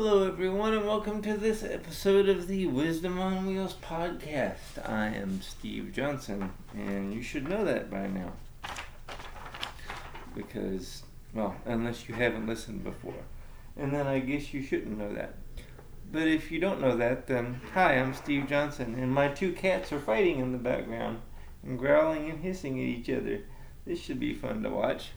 [0.00, 4.88] Hello, everyone, and welcome to this episode of the Wisdom on Wheels podcast.
[4.88, 8.32] I am Steve Johnson, and you should know that by now.
[10.36, 11.02] Because,
[11.34, 13.24] well, unless you haven't listened before.
[13.76, 15.34] And then I guess you shouldn't know that.
[16.12, 19.92] But if you don't know that, then hi, I'm Steve Johnson, and my two cats
[19.92, 21.22] are fighting in the background
[21.64, 23.40] and growling and hissing at each other.
[23.84, 25.08] This should be fun to watch.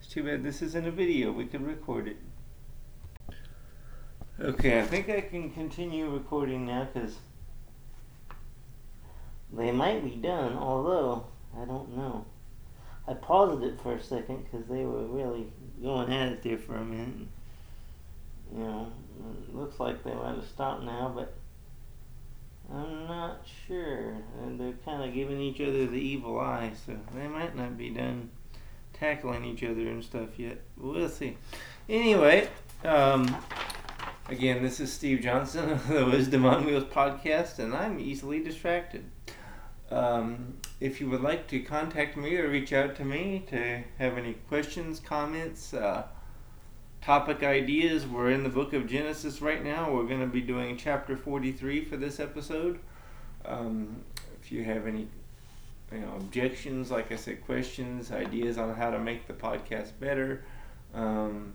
[0.00, 2.16] It's too bad this isn't a video, we could record it.
[4.40, 7.16] Okay, I think I can continue recording now because
[9.52, 11.26] they might be done, although
[11.60, 12.24] I don't know.
[13.08, 16.76] I paused it for a second because they were really going at it there for
[16.76, 17.26] a minute.
[18.52, 18.92] You know,
[19.48, 21.34] it looks like they might have stopped now, but
[22.72, 24.18] I'm not sure.
[24.42, 27.90] And they're kind of giving each other the evil eye, so they might not be
[27.90, 28.30] done
[28.92, 30.60] tackling each other and stuff yet.
[30.76, 31.36] We'll see.
[31.88, 32.48] Anyway,
[32.84, 33.34] um,
[34.30, 39.06] Again, this is Steve Johnson of the Wisdom on Wheels podcast, and I'm easily distracted.
[39.90, 44.18] Um, if you would like to contact me or reach out to me to have
[44.18, 46.08] any questions, comments, uh,
[47.00, 49.90] topic ideas, we're in the book of Genesis right now.
[49.90, 52.80] We're going to be doing chapter 43 for this episode.
[53.46, 54.04] Um,
[54.42, 55.08] if you have any
[55.90, 60.44] you know, objections, like I said, questions, ideas on how to make the podcast better,
[60.92, 61.54] um,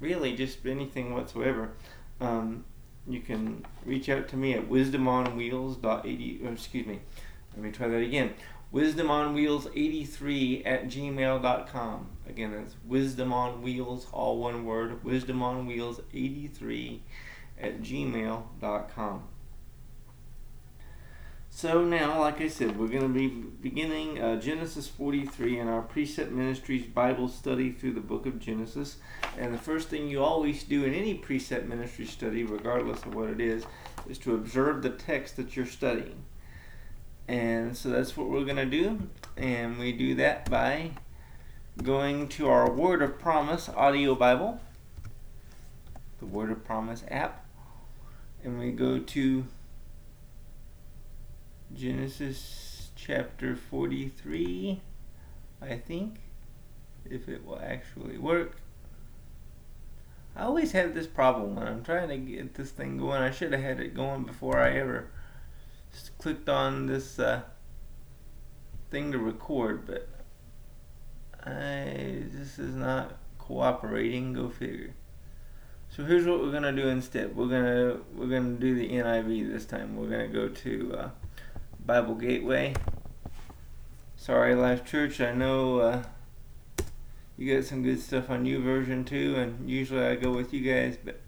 [0.00, 1.72] really just anything whatsoever,
[2.20, 2.64] um,
[3.08, 7.00] you can reach out to me at wisdomonwheels.80, oh, excuse me,
[7.54, 8.34] let me try that again.
[8.74, 12.08] Wisdomonwheels83 at gmail.com.
[12.28, 17.00] Again, that's wisdomonwheels, all one word, wisdomonwheels83
[17.60, 19.22] at gmail.com.
[21.56, 25.80] So now, like I said, we're going to be beginning uh, Genesis 43 in our
[25.80, 28.98] Precept Ministries Bible study through the book of Genesis.
[29.38, 33.30] And the first thing you always do in any Precept Ministry study, regardless of what
[33.30, 33.64] it is,
[34.06, 36.24] is to observe the text that you're studying.
[37.26, 39.08] And so that's what we're going to do.
[39.38, 40.90] And we do that by
[41.82, 44.60] going to our Word of Promise audio Bible,
[46.18, 47.46] the Word of Promise app,
[48.44, 49.46] and we go to
[51.76, 54.80] Genesis chapter 43,
[55.60, 56.20] I think,
[57.04, 58.56] if it will actually work.
[60.34, 63.20] I always have this problem when I'm trying to get this thing going.
[63.20, 65.10] I should have had it going before I ever
[66.18, 67.42] clicked on this uh,
[68.90, 70.08] thing to record, but
[71.44, 74.32] I this is not cooperating.
[74.32, 74.94] Go figure.
[75.90, 77.36] So here's what we're gonna do instead.
[77.36, 79.96] We're gonna we're gonna do the NIV this time.
[79.96, 81.10] We're gonna go to uh,
[81.86, 82.74] Bible Gateway.
[84.16, 85.20] Sorry, Life Church.
[85.20, 86.02] I know uh,
[87.38, 90.98] you got some good stuff on YouVersion too, and usually I go with you guys,
[91.02, 91.20] but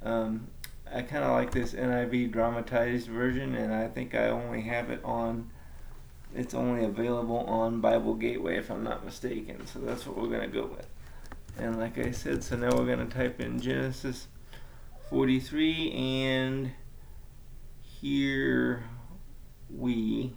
[0.00, 0.46] um,
[0.94, 5.00] I kind of like this NIV dramatized version, and I think I only have it
[5.04, 5.50] on.
[6.36, 9.66] It's only available on Bible Gateway, if I'm not mistaken.
[9.66, 10.86] So that's what we're gonna go with.
[11.58, 14.28] And like I said, so now we're gonna type in Genesis
[15.08, 16.70] 43, and
[17.82, 18.84] here
[19.76, 20.34] we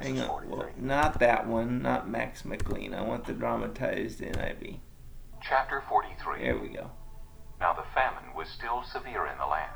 [0.00, 2.94] hang on, well, not that one, not Max McLean.
[2.94, 4.78] I want the dramatized NIV.
[5.42, 6.40] Chapter 43.
[6.40, 6.90] There we go.
[7.60, 9.72] Now the famine was still severe in the land.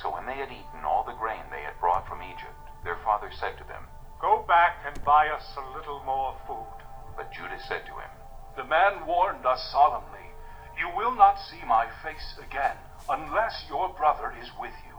[0.00, 3.30] So when they had eaten all the grain they had brought from Egypt, their father
[3.30, 3.84] said to them,
[4.20, 6.84] Go back and buy us a little more food.
[7.16, 8.10] But Judah said to him,
[8.56, 10.32] The man warned us solemnly,
[10.78, 12.76] You will not see my face again
[13.08, 14.93] unless your brother is with you.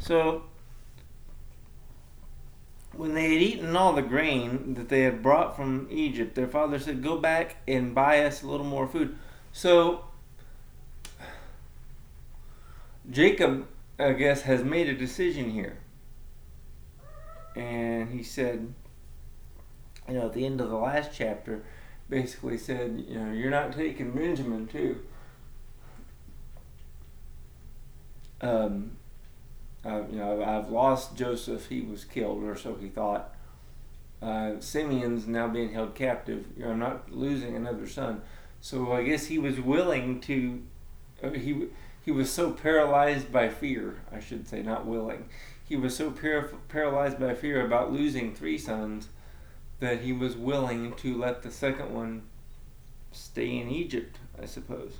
[0.00, 0.44] So,
[2.92, 6.78] when they had eaten all the grain that they had brought from Egypt, their father
[6.78, 9.16] said, Go back and buy us a little more food.
[9.52, 10.04] So,
[13.10, 13.68] Jacob,
[13.98, 15.78] I guess, has made a decision here.
[17.54, 18.72] And he said,
[20.08, 21.62] you know, at the end of the last chapter,
[22.08, 25.00] basically said, you know, you're not taking Benjamin too.
[28.40, 28.92] Um,
[29.84, 31.68] uh, you know, I've lost Joseph.
[31.68, 33.34] He was killed, or so he thought.
[34.20, 36.44] Uh, Simeon's now being held captive.
[36.56, 38.20] You know, I'm not losing another son.
[38.60, 40.62] So I guess he was willing to.
[41.22, 41.68] Uh, he
[42.04, 44.02] he was so paralyzed by fear.
[44.12, 45.28] I should say, not willing.
[45.66, 49.08] He was so par- paralyzed by fear about losing three sons
[49.78, 52.22] that he was willing to let the second one
[53.12, 54.18] stay in Egypt.
[54.40, 54.98] I suppose.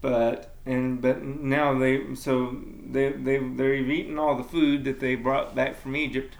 [0.00, 2.56] But and but now they so
[2.86, 6.34] they they they've eaten all the food that they brought back from Egypt,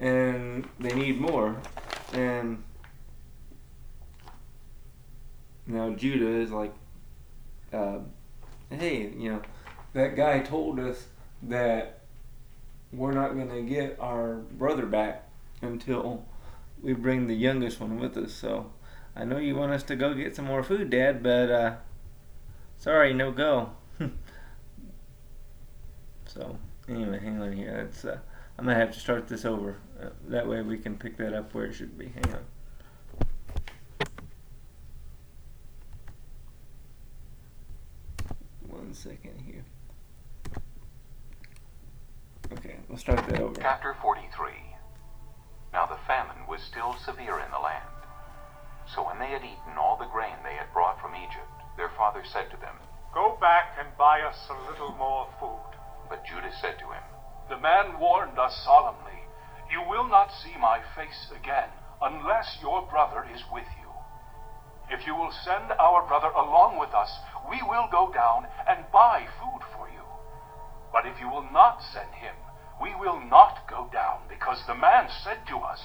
[0.00, 1.56] and they need more,
[2.12, 2.62] and
[5.66, 6.74] now Judah is like,
[7.72, 7.98] uh,
[8.70, 9.42] hey, you know,
[9.92, 11.06] that guy told us
[11.42, 12.00] that
[12.92, 15.28] we're not going to get our brother back
[15.60, 16.24] until
[16.82, 18.32] we bring the youngest one with us.
[18.32, 18.70] So
[19.14, 21.74] I know you want us to go get some more food, Dad, but uh,
[22.78, 23.70] sorry, no go.
[26.26, 26.58] so
[26.88, 27.84] anyway, hang on here.
[27.84, 28.18] That's uh,
[28.58, 29.76] I'm gonna have to start this over.
[30.00, 32.06] Uh, that way we can pick that up where it should be.
[32.06, 32.44] Hang on.
[38.68, 39.64] One second here.
[42.52, 43.60] Okay, we'll start that over.
[43.60, 44.52] Chapter 43
[45.72, 47.84] Now the famine was still severe in the land.
[48.94, 52.22] So when they had eaten all the grain they had brought from Egypt, their father
[52.24, 52.76] said to them,
[53.12, 55.76] Go back and buy us a little more food.
[56.08, 57.02] But Judah said to him,
[57.48, 59.24] The man warned us solemnly,
[59.70, 61.70] You will not see my face again
[62.00, 63.90] unless your brother is with you.
[64.88, 67.10] If you will send our brother along with us,
[67.48, 70.04] we will go down and buy food for you.
[70.92, 72.34] But if you will not send him,
[72.80, 75.80] we will not go down, because the man said to us,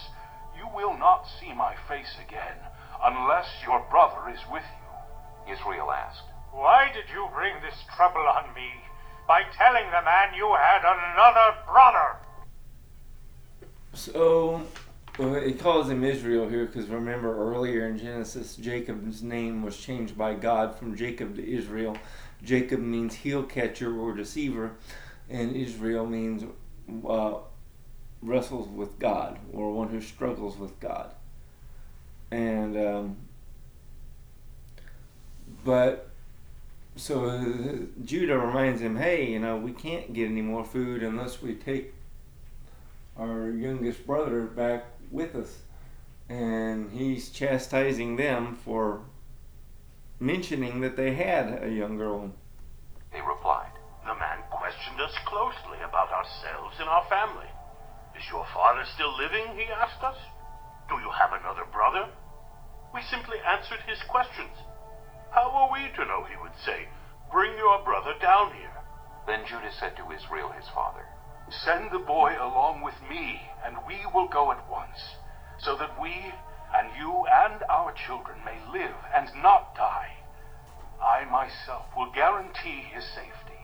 [0.56, 2.60] You will not see my face again
[3.02, 4.81] unless your brother is with you.
[5.52, 8.70] Israel asked, Why did you bring this trouble on me
[9.28, 12.18] by telling the man you had another brother?
[13.94, 14.64] So,
[15.18, 20.18] well, it calls him Israel here because remember earlier in Genesis, Jacob's name was changed
[20.18, 21.98] by God from Jacob to Israel.
[22.44, 24.72] Jacob means heel catcher or deceiver,
[25.30, 26.44] and Israel means
[27.08, 27.34] uh,
[28.22, 31.14] wrestles with God or one who struggles with God.
[32.32, 33.18] And, um,
[35.64, 36.10] but,
[36.96, 41.56] so Judah reminds him, hey, you know, we can't get any more food unless we
[41.56, 41.94] take
[43.18, 45.60] our youngest brother back with us.
[46.30, 49.02] And he's chastising them for
[50.20, 52.34] mentioning that they had a younger one.
[53.12, 53.72] They replied,
[54.06, 57.50] The man questioned us closely about ourselves and our family.
[58.18, 59.58] Is your father still living?
[59.58, 60.18] He asked us.
[60.88, 62.08] Do you have another brother?
[62.94, 64.52] We simply answered his questions.
[65.32, 66.26] How were we to know?
[66.26, 66.88] He would say,
[67.32, 68.84] Bring your brother down here.
[69.26, 71.06] Then Judah said to Israel his father,
[71.50, 75.16] Send the boy along with me, and we will go at once,
[75.58, 76.34] so that we
[76.74, 80.18] and you and our children may live and not die.
[81.02, 83.60] I myself will guarantee his safety.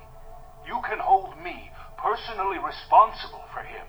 [0.65, 3.87] You can hold me personally responsible for him.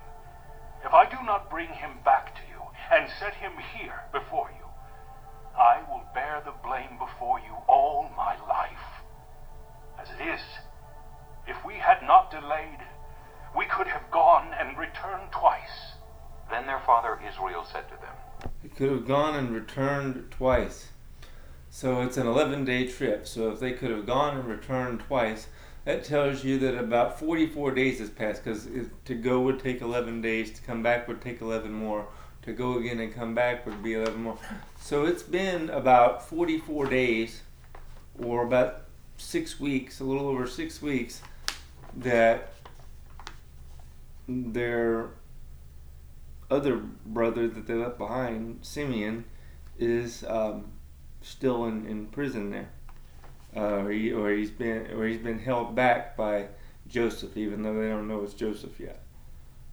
[0.85, 4.58] If I do not bring him back to you and set him here before you,
[5.89, 9.03] will bear the blame before you all my life.
[9.99, 10.41] As it is,
[11.47, 12.81] if we had not delayed,
[13.57, 15.95] we could have gone and returned twice.
[16.51, 20.89] Then their father Israel said to them, They could have gone and returned twice.
[21.71, 23.27] So it's an 11 day trip.
[23.27, 25.49] So if they could have gone and returned twice,
[25.85, 28.69] that tells you that about 44 days has passed because
[29.05, 32.09] to go would take 11 days, to come back would take 11 more,
[32.49, 34.39] to go again and come back would be 11 more.
[34.81, 37.43] So it's been about 44 days
[38.19, 38.83] or about
[39.17, 41.23] six weeks, a little over six weeks,
[41.97, 42.53] that
[44.27, 45.11] their
[46.51, 49.25] other brother that they left behind, Simeon,
[49.79, 50.65] is um,
[51.23, 52.71] still in, in prison there,
[53.57, 56.47] uh, or, he, or he's been or he's been held back by
[56.89, 59.03] Joseph, even though they don't know it's Joseph yet.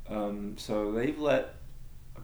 [0.08, 1.56] Um, so they've let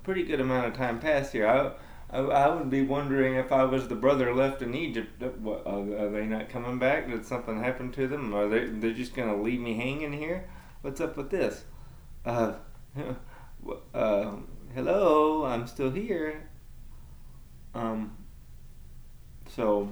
[0.03, 1.47] pretty good amount of time passed here.
[1.47, 1.71] I,
[2.15, 5.79] I, I would be wondering if I was the brother left in Egypt, what, are,
[5.79, 7.09] are they not coming back?
[7.09, 8.33] Did something happen to them?
[8.33, 10.49] Are they they're just gonna leave me hanging here?
[10.81, 11.63] What's up with this?
[12.25, 12.53] Uh,
[13.93, 14.31] uh,
[14.73, 16.49] hello, I'm still here.
[17.73, 18.17] Um,
[19.47, 19.89] so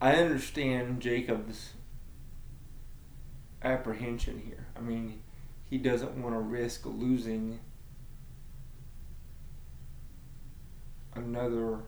[0.00, 1.74] I understand Jacob's
[3.62, 4.66] apprehension here.
[4.82, 5.22] I mean,
[5.70, 7.60] he doesn't want to risk losing
[11.14, 11.78] another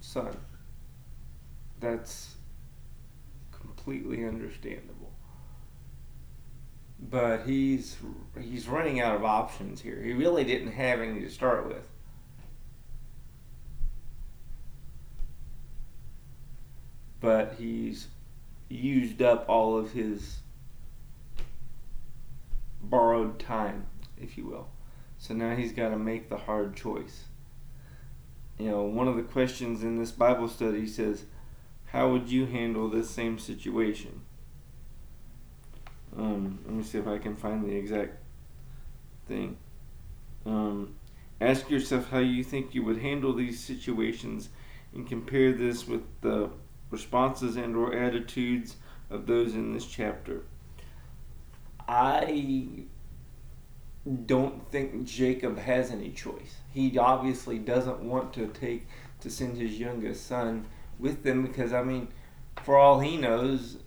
[0.00, 0.36] son.
[1.80, 2.36] That's
[3.50, 5.12] completely understandable.
[7.10, 7.96] But he's
[8.40, 10.00] he's running out of options here.
[10.00, 11.84] He really didn't have any to start with.
[17.24, 18.08] But he's
[18.68, 20.40] used up all of his
[22.82, 23.86] borrowed time,
[24.20, 24.68] if you will.
[25.16, 27.24] So now he's got to make the hard choice.
[28.58, 31.24] You know, one of the questions in this Bible study says,
[31.86, 34.20] How would you handle this same situation?
[36.18, 38.18] Um, let me see if I can find the exact
[39.26, 39.56] thing.
[40.44, 40.96] Um,
[41.40, 44.50] ask yourself how you think you would handle these situations
[44.92, 46.50] and compare this with the
[46.94, 48.76] responses and or attitudes
[49.10, 50.42] of those in this chapter.
[51.88, 52.84] I
[54.26, 56.54] don't think Jacob has any choice.
[56.72, 58.86] He obviously doesn't want to take
[59.20, 60.66] to send his youngest son
[61.00, 62.06] with them because I mean,
[62.62, 63.78] for all he knows,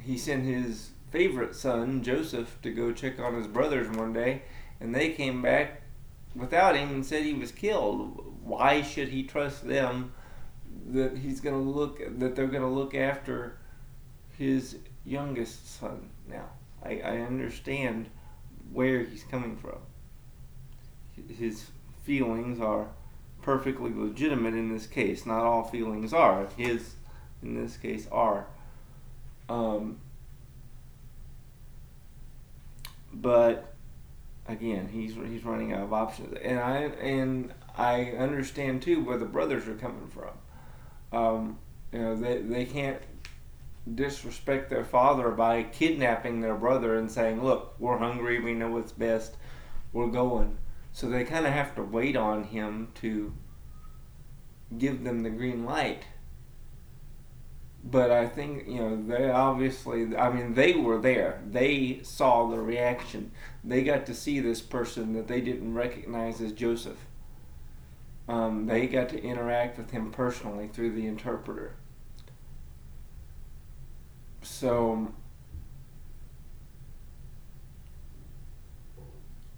[0.00, 4.42] he sent his favorite son Joseph to go check on his brothers one day,
[4.80, 5.82] and they came back
[6.36, 8.24] without him and said he was killed.
[8.44, 10.12] Why should he trust them
[10.88, 13.58] that he's going to look that they're going to look after
[14.36, 16.48] his youngest son now?
[16.82, 18.08] I, I understand
[18.72, 19.78] where he's coming from.
[21.36, 21.66] His
[22.04, 22.88] feelings are
[23.42, 25.26] perfectly legitimate in this case.
[25.26, 26.46] Not all feelings are.
[26.56, 26.94] His,
[27.42, 28.46] in this case, are.
[29.48, 29.98] Um,
[33.12, 33.74] but
[34.46, 39.24] again, he's he's running out of options, and I and I understand too where the
[39.24, 40.30] brothers are coming from.
[41.12, 41.58] Um,
[41.92, 43.00] you know, they they can't
[43.94, 48.40] disrespect their father by kidnapping their brother and saying, "Look, we're hungry.
[48.40, 49.36] We know what's best.
[49.92, 50.58] We're going."
[50.92, 53.32] So they kind of have to wait on him to
[54.76, 56.04] give them the green light.
[57.84, 61.40] But I think, you know, they obviously, I mean, they were there.
[61.48, 63.30] They saw the reaction.
[63.62, 67.06] They got to see this person that they didn't recognize as Joseph.
[68.28, 71.72] Um, they got to interact with him personally through the interpreter.
[74.42, 75.12] So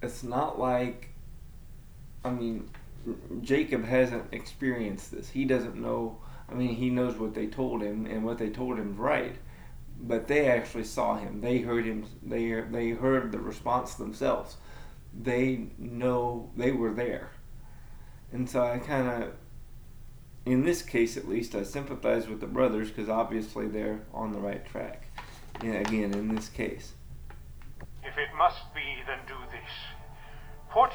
[0.02, 1.08] it's not like
[2.24, 2.70] I mean
[3.42, 5.30] Jacob hasn't experienced this.
[5.30, 8.78] He doesn't know I mean he knows what they told him and what they told
[8.78, 9.36] him is right.
[10.02, 11.40] But they actually saw him.
[11.40, 14.56] They heard him they they heard the response themselves.
[15.12, 17.32] They know they were there.
[18.32, 19.32] And so I kind of
[20.46, 24.40] in this case at least, I sympathize with the brothers because obviously they're on the
[24.40, 25.06] right track.
[25.60, 26.92] And again, in this case.
[28.02, 29.70] If it must be, then do this.
[30.72, 30.92] Put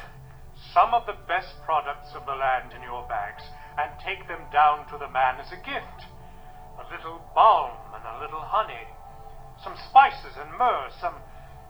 [0.74, 3.44] some of the best products of the land in your bags
[3.78, 6.10] and take them down to the man as a gift.
[6.80, 8.88] A little balm and a little honey,
[9.64, 11.16] some spices and myrrh, some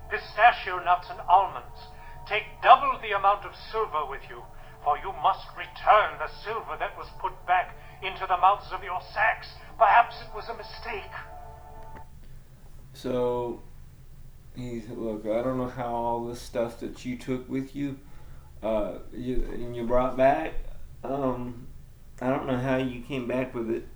[0.09, 1.91] pistachio nuts and almonds.
[2.25, 4.41] Take double the amount of silver with you
[4.85, 9.01] for you must return the silver that was put back into the mouths of your
[9.13, 9.47] sacks.
[9.79, 11.11] Perhaps it was a mistake.
[12.93, 13.61] So,
[14.55, 17.97] look, I don't know how all this stuff that you took with you,
[18.61, 20.53] uh, you, and you brought back,
[21.03, 21.67] um,
[22.21, 23.87] I don't know how you came back with it,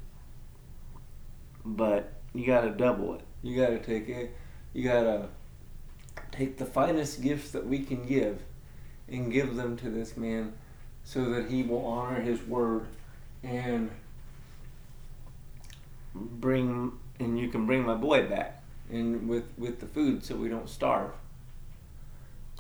[1.64, 3.22] but you gotta double it.
[3.44, 4.36] You gotta take it,
[4.74, 5.30] you gotta
[6.32, 8.42] take the finest gifts that we can give
[9.08, 10.54] and give them to this man
[11.10, 12.86] so that he will honor his word
[13.42, 13.90] and
[16.14, 18.62] bring and you can bring my boy back
[18.92, 21.10] and with with the food so we don't starve.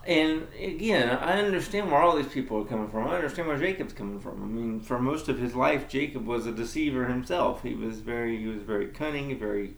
[0.07, 3.07] And again i understand where all these people are coming from.
[3.07, 4.41] I understand where jacob's coming from.
[4.41, 7.61] I mean for most of his life jacob was a deceiver himself.
[7.61, 9.75] He was very he was very cunning very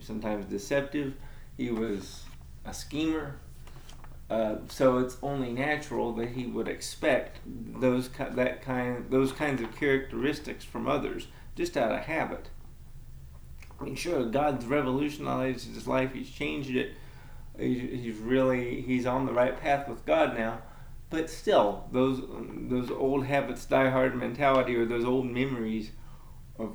[0.00, 1.14] sometimes deceptive.
[1.56, 2.24] He was
[2.64, 3.36] a schemer
[4.30, 9.76] uh, so it's only natural that he would expect those that kind those kinds of
[9.76, 12.48] characteristics from others just out of habit.
[13.78, 16.94] I mean, sure, God's revolutionized his life; He's changed it.
[17.58, 20.62] He's really he's on the right path with God now.
[21.10, 25.90] But still, those those old habits, die hard mentality, or those old memories
[26.58, 26.74] of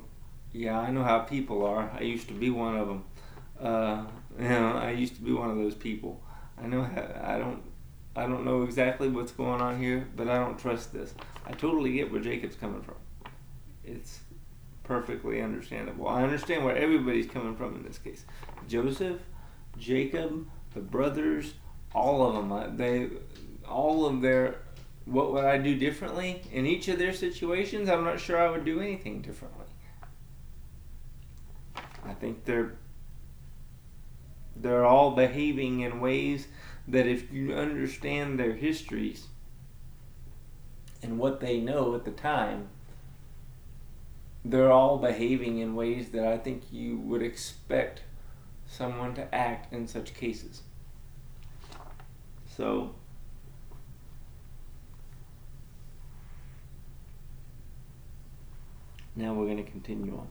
[0.52, 1.90] yeah, I know how people are.
[1.92, 3.04] I used to be one of them.
[3.60, 4.04] Uh,
[4.40, 6.22] you know, I used to be one of those people
[6.62, 6.88] I know
[7.22, 7.62] I don't
[8.16, 11.14] I don't know exactly what's going on here, but I don't trust this.
[11.46, 12.96] I totally get where Jacob's coming from.
[13.84, 14.20] It's
[14.82, 16.08] perfectly understandable.
[16.08, 18.24] I understand where everybody's coming from in this case.
[18.66, 19.20] Joseph,
[19.78, 21.54] Jacob, the brothers,
[21.94, 22.50] all of them.
[22.50, 23.08] Uh, they,
[23.68, 24.56] all of their.
[25.04, 27.88] What would I do differently in each of their situations?
[27.88, 29.66] I'm not sure I would do anything differently.
[32.04, 32.74] I think they're
[34.62, 36.48] they're all behaving in ways
[36.86, 39.26] that if you understand their histories
[41.02, 42.68] and what they know at the time,
[44.44, 48.02] they're all behaving in ways that I think you would expect
[48.66, 50.62] someone to act in such cases.
[52.56, 52.94] So,
[59.14, 60.28] now we're going to continue on.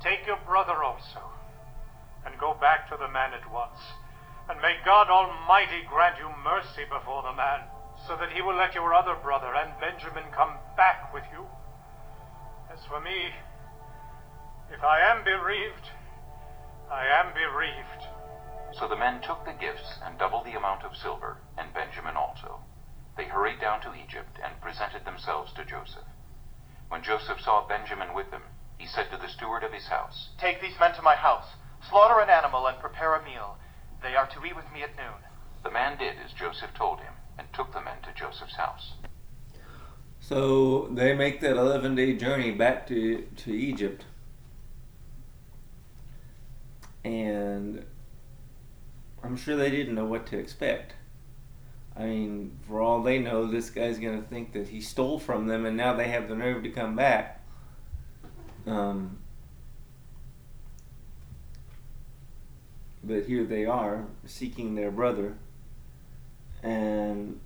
[0.00, 1.31] Take your brother also
[2.24, 3.80] and go back to to the man at once.
[4.50, 7.64] And may God Almighty grant you mercy before the man,
[8.06, 11.48] so that he will let your other brother and Benjamin come back with you.
[12.68, 13.32] As for me,
[14.68, 15.88] if I am bereaved,
[16.90, 18.04] I am bereaved.
[18.76, 22.60] So the men took the gifts and double the amount of silver, and Benjamin also.
[23.16, 26.08] They hurried down to Egypt and presented themselves to Joseph.
[26.88, 28.42] When Joseph saw Benjamin with them,
[28.76, 31.56] he said to the steward of his house, Take these men to my house,
[31.88, 33.58] slaughter an animal, and prepare a meal.
[34.02, 35.22] They are to eat with me at noon.
[35.62, 38.92] The man did as Joseph told him, and took the men to Joseph's house.
[40.20, 44.04] So they make that 11 day journey back to, to Egypt.
[47.04, 47.84] And
[49.24, 50.94] I'm sure they didn't know what to expect.
[51.96, 55.48] I mean, for all they know, this guy's going to think that he stole from
[55.48, 57.44] them and now they have the nerve to come back.
[58.66, 59.18] Um,
[63.04, 65.36] but here they are seeking their brother
[66.62, 67.40] and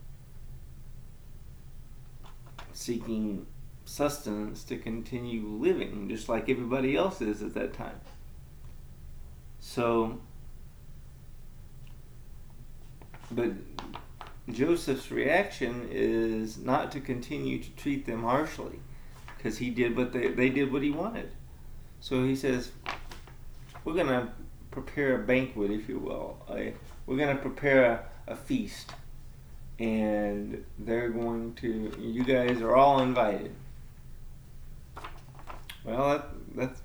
[2.72, 3.46] seeking
[3.84, 7.98] sustenance to continue living just like everybody else is at that time.
[9.60, 10.18] So,
[13.30, 13.52] but
[14.50, 18.78] Joseph's reaction is not to continue to treat them harshly
[19.36, 21.30] because he did what they, they did what he wanted.
[22.00, 22.70] So he says,
[23.84, 24.28] We're going to
[24.82, 26.36] prepare a banquet, if you will.
[26.50, 26.74] A,
[27.06, 27.84] we're going to prepare
[28.26, 28.92] a, a feast.
[29.78, 33.54] And they're going to, you guys are all invited.
[35.84, 36.80] Well, that, that's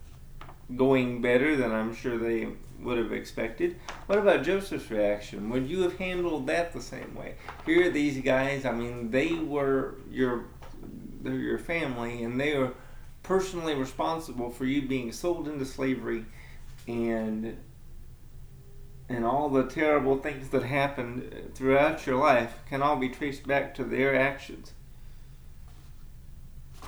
[0.75, 2.47] going better than I'm sure they
[2.79, 3.77] would have expected.
[4.07, 5.49] What about Joseph's reaction?
[5.49, 7.35] Would you have handled that the same way?
[7.65, 10.45] Here are these guys, I mean, they were your
[11.23, 12.73] they're your family and they are
[13.21, 16.25] personally responsible for you being sold into slavery
[16.87, 17.55] and
[19.11, 23.75] and all the terrible things that happened throughout your life can all be traced back
[23.75, 24.73] to their actions.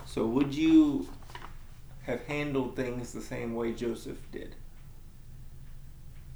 [0.05, 1.09] So would you
[2.03, 4.55] have handled things the same way Joseph did?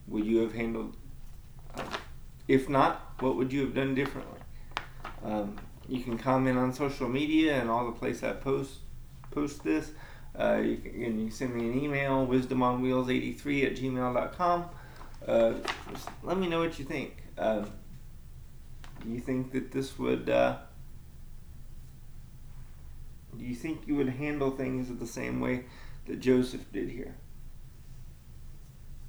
[0.08, 0.96] Would you have handled
[1.76, 1.86] um,
[2.48, 4.40] if not, what would you have done differently?
[5.24, 5.58] Um,
[5.88, 8.80] you can comment on social media and all the places I post
[9.32, 9.92] post this.
[10.38, 14.66] Uh, you, can, you can send me an email, wisdomonwheels83 at gmail.com.
[15.28, 15.56] Uh,
[16.24, 17.24] let me know what you think.
[17.38, 17.70] Um,
[19.04, 20.58] do you think that this would, uh,
[23.38, 25.66] do you think you would handle things the same way
[26.08, 27.16] that Joseph did here?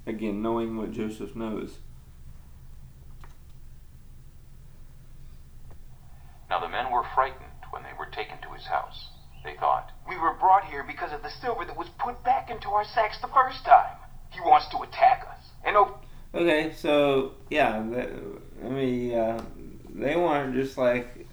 [0.05, 1.77] Again, knowing what Joseph knows.
[6.49, 9.07] Now the men were frightened when they were taken to his house.
[9.45, 12.69] They thought, We were brought here because of the silver that was put back into
[12.69, 13.95] our sacks the first time.
[14.31, 15.43] He wants to attack us.
[15.63, 15.98] And oh,
[16.33, 19.43] Okay, so yeah, I mean, uh,
[19.89, 21.25] they weren't just like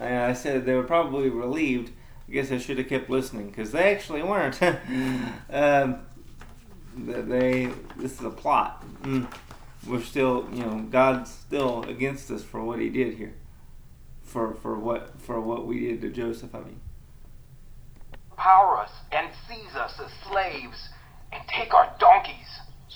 [0.00, 0.64] I said.
[0.64, 1.90] They were probably relieved.
[2.28, 4.60] I guess I should have kept listening because they actually weren't.
[5.50, 6.06] um,
[6.96, 8.84] they this is a plot.
[9.02, 9.26] Mm.
[9.86, 13.34] We're still, you know, God's still against us for what He did here,
[14.22, 16.54] for for what for what we did to Joseph.
[16.54, 16.80] I mean,
[18.36, 20.88] power us and seize us as slaves
[21.32, 22.45] and take our donkeys.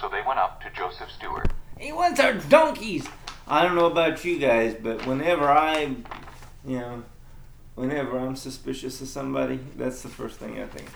[0.00, 1.52] So they went up to Joseph steward.
[1.78, 3.06] He wants our donkeys.
[3.46, 5.94] I don't know about you guys, but whenever I,
[6.64, 7.02] you know,
[7.74, 10.88] whenever I'm suspicious of somebody, that's the first thing I think.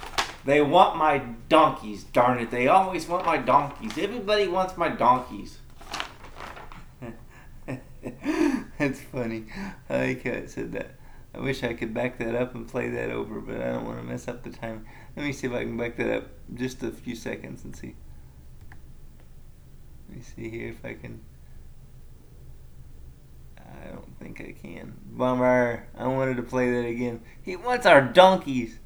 [0.46, 2.50] They want my donkeys, darn it.
[2.50, 3.98] They always want my donkeys.
[3.98, 5.58] Everybody wants my donkeys.
[8.78, 9.44] that's funny.
[9.90, 10.94] I like how it said that.
[11.34, 13.98] I wish I could back that up and play that over, but I don't want
[13.98, 14.86] to mess up the time.
[15.14, 17.96] Let me see if I can back that up just a few seconds and see.
[20.14, 21.24] Let me see here if I can.
[23.58, 24.94] I don't think I can.
[25.06, 25.88] Bummer.
[25.98, 27.20] I wanted to play that again.
[27.42, 28.78] He wants our donkeys.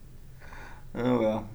[0.95, 1.51] Oh well.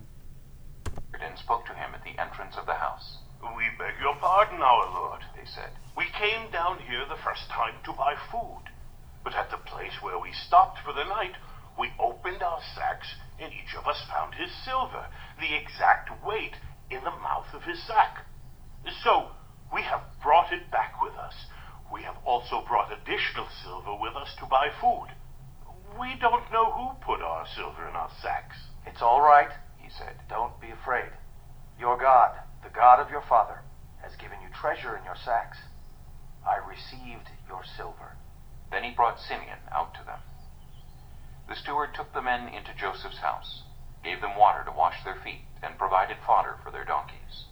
[1.19, 3.17] And spoke to him at the entrance of the house.
[3.41, 5.21] We beg your pardon, our lord.
[5.35, 8.69] They said, We came down here the first time to buy food.
[9.23, 11.33] But at the place where we stopped for the night,
[11.79, 15.07] we opened our sacks, and each of us found his silver,
[15.39, 16.53] the exact weight,
[16.91, 18.27] in the mouth of his sack.
[19.03, 19.31] So,
[19.73, 21.33] we have brought it back with us.
[21.91, 25.09] We have also brought additional silver with us to buy food.
[25.99, 28.69] We don't know who put our silver in our sacks.
[28.85, 29.49] It's all right.
[29.81, 31.09] he said, Don't be afraid.
[31.79, 33.61] Your God, the God of your father,
[34.01, 35.57] has given you treasure in your sacks.
[36.45, 38.17] I received your silver.
[38.69, 40.19] Then he brought Simeon out to them.
[41.49, 43.63] The steward took the men into Joseph's house,
[44.03, 47.45] gave them water to wash their feet, and provided fodder for their donkeys.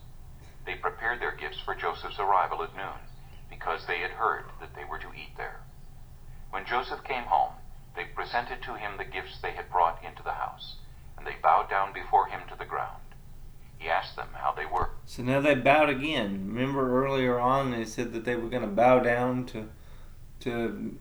[0.65, 3.00] They prepared their gifts for Joseph's arrival at noon,
[3.50, 5.62] because they had heard that they were to eat there.
[6.52, 7.54] When Joseph came home,
[7.95, 10.76] they presented to him the gifts they had brought into the house,
[11.17, 13.02] and they bowed down before him to the ground.
[13.78, 14.91] He asked them how they were.
[15.06, 16.45] So now they bowed again.
[16.47, 19.69] Remember earlier on they said that they were going to bow down to
[20.41, 20.97] to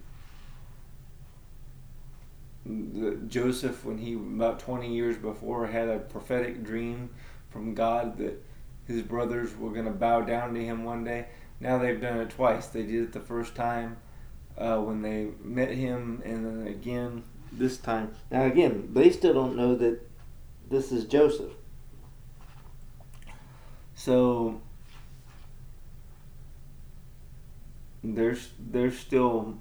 [3.27, 7.11] Joseph when he about 20 years before had a prophetic dream
[7.51, 8.43] from God that
[8.91, 11.27] his brothers were going to bow down to him one day.
[11.61, 12.67] Now they've done it twice.
[12.67, 13.99] They did it the first time
[14.59, 18.15] uh, when they met him, and then again this time.
[18.31, 20.01] Now again, they still don't know that
[20.69, 21.53] this is Joseph.
[23.95, 24.61] So
[28.03, 29.59] they're they're still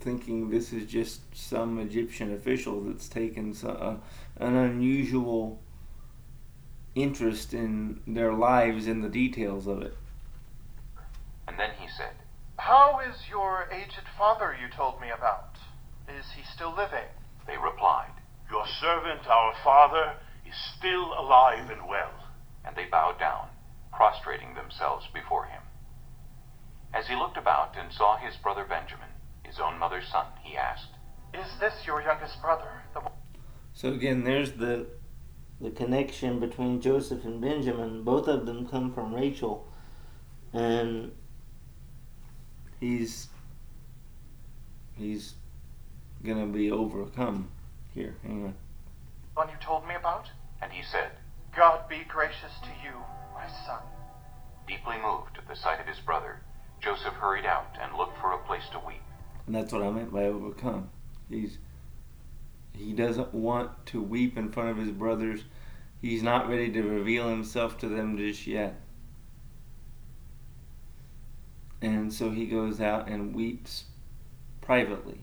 [0.00, 3.96] thinking this is just some Egyptian official that's taken uh,
[4.36, 5.62] an unusual
[6.94, 9.96] interest in their lives and the details of it.
[11.48, 12.14] And then he said,
[12.58, 15.56] How is your aged father you told me about?
[16.08, 17.08] Is he still living?
[17.46, 18.12] They replied,
[18.50, 20.14] Your servant, our father,
[20.46, 22.12] is still alive and well.
[22.64, 23.48] And they bowed down,
[23.92, 25.62] prostrating themselves before him.
[26.94, 29.08] As he looked about and saw his brother Benjamin,
[29.42, 30.90] his own mother's son, he asked,
[31.34, 32.82] Is this your youngest brother?
[32.94, 33.02] The...
[33.72, 34.86] So again, there's the
[35.60, 38.02] the connection between Joseph and Benjamin.
[38.02, 39.66] Both of them come from Rachel,
[40.52, 41.12] and
[42.80, 43.28] he's
[44.96, 45.34] he's
[46.24, 47.48] gonna be overcome
[47.92, 48.16] here.
[48.22, 48.54] Hang on.
[49.34, 50.28] One you told me about?
[50.62, 51.10] And he said,
[51.56, 52.94] God be gracious to you,
[53.34, 53.80] my son.
[54.66, 56.40] Deeply moved at the sight of his brother,
[56.80, 59.02] Joseph hurried out and looked for a place to weep.
[59.46, 60.88] And that's what I meant by overcome.
[61.28, 61.58] He's
[62.76, 65.44] he doesn't want to weep in front of his brothers.
[66.02, 68.80] He's not ready to reveal himself to them just yet.
[71.80, 73.84] And so he goes out and weeps
[74.60, 75.20] privately.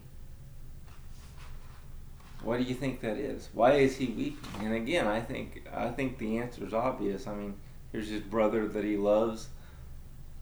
[2.44, 3.50] Why do you think that is?
[3.54, 4.66] Why is he weeping?
[4.66, 7.28] And again, I think I think the answer is obvious.
[7.28, 7.56] I mean,
[7.92, 9.50] here's his brother that he loves,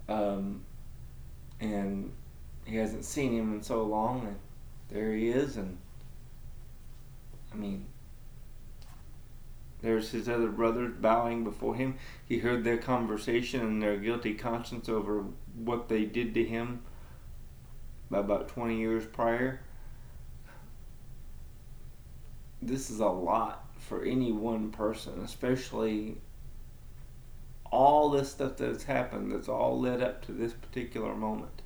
[0.08, 0.64] um,
[1.60, 2.14] and
[2.64, 4.38] he hasn't seen him in so long, and
[4.90, 5.78] there he is, and
[7.52, 7.86] I mean,
[9.82, 11.96] there's his other brothers bowing before him.
[12.26, 16.82] He heard their conversation and their guilty conscience over what they did to him
[18.12, 19.62] about 20 years prior.
[22.62, 26.18] This is a lot for any one person, especially
[27.72, 31.62] all this stuff that's happened that's all led up to this particular moment.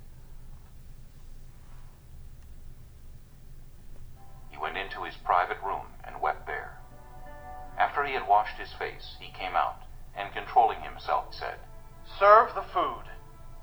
[8.04, 9.80] After he had washed his face, he came out,
[10.14, 11.56] and controlling himself, said,
[12.18, 13.04] Serve the food.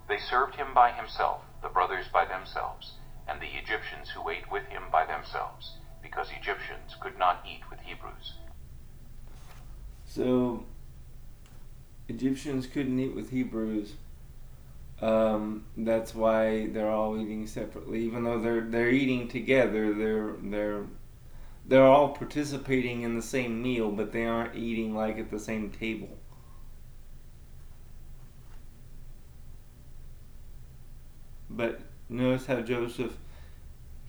[0.09, 2.93] They served him by himself, the brothers by themselves,
[3.27, 7.81] and the Egyptians who ate with him by themselves, because Egyptians could not eat with
[7.81, 8.33] Hebrews.
[10.07, 10.65] So,
[12.07, 13.93] Egyptians couldn't eat with Hebrews.
[15.03, 19.93] Um, that's why they're all eating separately, even though they're they're eating together.
[19.93, 20.85] They're they're
[21.65, 25.69] they're all participating in the same meal, but they aren't eating like at the same
[25.69, 26.17] table.
[31.49, 33.17] But notice how Joseph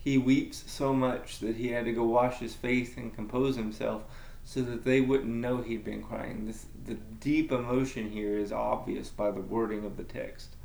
[0.03, 4.03] he weeps so much that he had to go wash his face and compose himself
[4.43, 6.45] so that they wouldn't know he'd been crying.
[6.45, 10.55] This the deep emotion here is obvious by the wording of the text.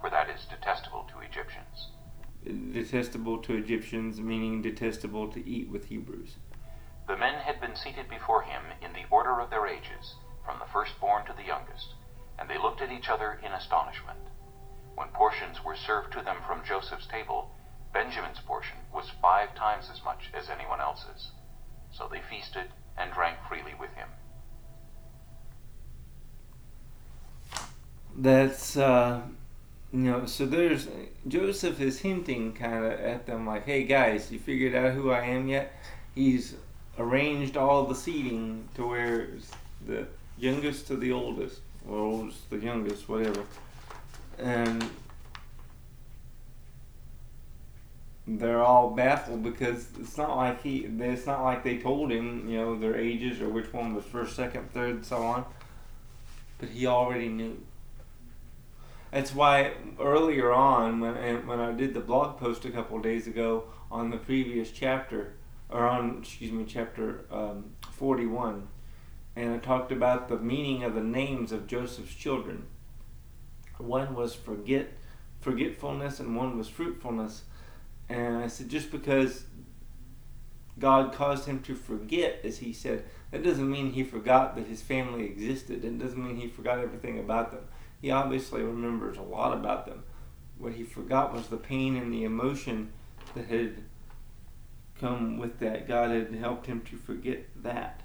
[0.00, 1.88] For that is detestable to Egyptians.
[2.44, 6.36] Detestable to Egyptians, meaning detestable to eat with Hebrews.
[7.06, 10.66] The men had been seated before him in the order of their ages, from the
[10.72, 11.94] firstborn to the youngest,
[12.38, 14.18] and they looked at each other in astonishment.
[14.94, 17.54] When portions were served to them from Joseph's table,
[17.92, 21.30] Benjamin's portion was five times as much as anyone else's.
[21.92, 24.08] So they feasted and drank freely with him.
[28.16, 29.22] That's uh,
[29.92, 30.88] you know, so there's
[31.28, 35.20] Joseph is hinting kind of at them like, "Hey guys, you figured out who I
[35.26, 35.72] am yet?"
[36.14, 36.54] He's
[36.98, 39.28] arranged all the seating to where
[39.86, 40.06] the
[40.38, 43.44] youngest to the oldest, or oldest to the youngest, whatever,
[44.38, 44.88] and
[48.26, 52.56] they're all baffled because it's not like he it's not like they told him you
[52.56, 55.44] know their ages or which one was first second third and so on.
[56.58, 57.60] But he already knew
[59.12, 63.64] that's why earlier on when when I did the blog post a couple days ago
[63.90, 65.34] on the previous chapter
[65.68, 68.66] or on excuse me chapter um, 41
[69.34, 72.66] and I talked about the meaning of the names of Joseph's children.
[73.78, 74.92] One was forget,
[75.40, 77.42] forgetfulness, and one was fruitfulness.
[78.08, 79.44] And I said, just because
[80.78, 84.82] God caused him to forget, as he said, that doesn't mean he forgot that his
[84.82, 85.82] family existed.
[85.82, 87.62] It doesn't mean he forgot everything about them.
[88.02, 90.02] He obviously remembers a lot about them.
[90.58, 92.92] What he forgot was the pain and the emotion
[93.34, 93.84] that had
[95.00, 95.86] come with that.
[95.86, 98.02] God had helped him to forget that.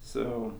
[0.00, 0.54] So,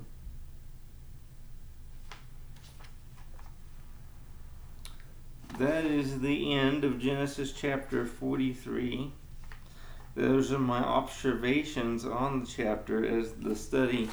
[5.59, 9.13] that is the end of Genesis chapter 43.
[10.17, 14.09] Those are my observations on the chapter as the study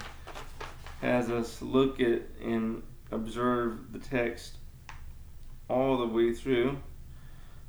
[1.01, 4.57] has us look at and observe the text
[5.69, 6.77] all the way through.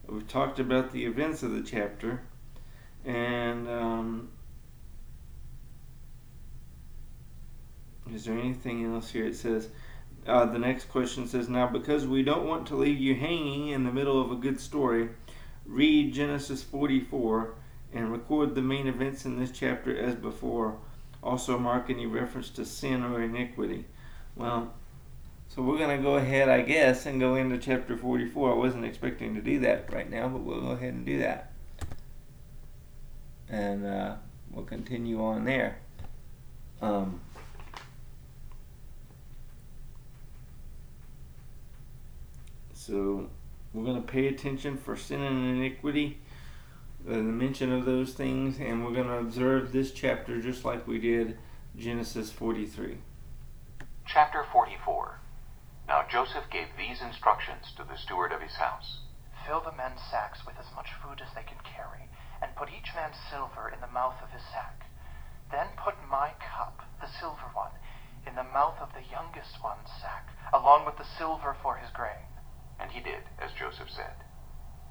[0.07, 2.23] We've talked about the events of the chapter,
[3.05, 4.29] and um,
[8.11, 9.27] is there anything else here?
[9.27, 9.69] It says,
[10.27, 13.85] uh, the next question says, Now, because we don't want to leave you hanging in
[13.85, 15.11] the middle of a good story,
[15.67, 17.55] read Genesis 44
[17.93, 20.79] and record the main events in this chapter as before.
[21.23, 23.85] Also, mark any reference to sin or iniquity.
[24.37, 24.73] Well,
[25.49, 28.53] so we're going to go ahead, I guess, and go into chapter 44.
[28.53, 31.53] I wasn't expecting to do that right now, but we'll go ahead and do that.
[33.49, 34.17] And uh,
[34.53, 35.79] we'll continue on there.
[36.81, 37.21] Um,
[42.73, 43.29] so
[43.73, 46.19] we're going to pay attention for sin and iniquity,
[47.09, 50.99] the mention of those things, and we're going to observe this chapter just like we
[50.99, 51.39] did
[51.75, 52.99] Genesis 43.
[54.05, 55.19] Chapter 44
[55.89, 58.99] Now Joseph gave these instructions to the steward of his house
[59.47, 62.93] Fill the men's sacks with as much food as they can carry, and put each
[62.95, 64.85] man's silver in the mouth of his sack.
[65.51, 67.73] Then put my cup, the silver one,
[68.27, 72.29] in the mouth of the youngest one's sack, along with the silver for his grain.
[72.79, 74.21] And he did as Joseph said.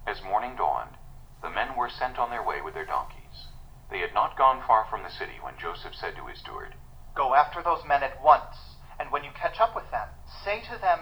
[0.07, 0.97] As morning dawned,
[1.41, 3.47] the men were sent on their way with their donkeys.
[3.89, 6.75] They had not gone far from the city when Joseph said to his steward,
[7.15, 10.09] Go after those men at once, and when you catch up with them,
[10.43, 10.99] say to them,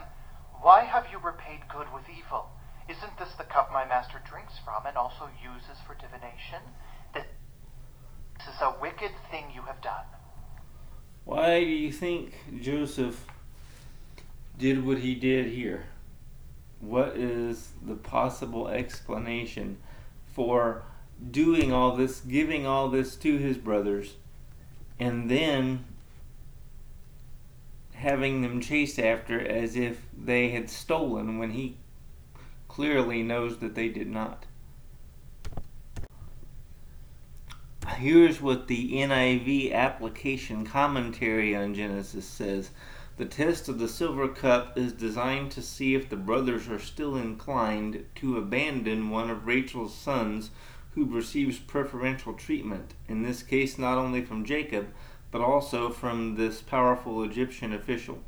[0.61, 2.49] Why have you repaid good with evil?
[2.87, 6.61] Isn't this the cup my master drinks from and also uses for divination?
[7.13, 7.25] This
[8.55, 10.05] is a wicked thing you have done.
[11.23, 13.25] Why do you think Joseph
[14.57, 15.85] did what he did here?
[16.79, 19.77] What is the possible explanation
[20.35, 20.83] for
[21.31, 24.15] doing all this, giving all this to his brothers,
[24.99, 25.85] and then
[27.93, 31.77] having them chased after as if they had stolen when he
[32.67, 34.45] clearly knows that they did not?
[37.95, 42.71] Here's what the NIV application commentary on Genesis says.
[43.17, 47.15] The test of the silver cup is designed to see if the brothers are still
[47.15, 50.51] inclined to abandon one of Rachel's sons
[50.95, 54.87] who receives preferential treatment, in this case not only from Jacob,
[55.31, 58.19] but also from this powerful Egyptian official.